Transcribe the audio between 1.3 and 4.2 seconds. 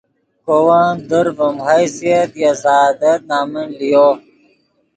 ڤیم حیثیت یا سعادت نمن لیو